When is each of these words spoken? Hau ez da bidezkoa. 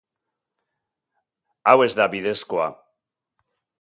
Hau 1.65 1.75
ez 1.87 1.91
da 1.99 2.09
bidezkoa. 2.15 2.67